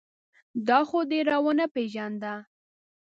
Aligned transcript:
دا 0.67 0.79
خو 0.87 0.99
دې 1.09 1.19
را 1.29 1.37
و 1.43 1.47
نه 1.59 1.65
پېژانده. 1.73 2.33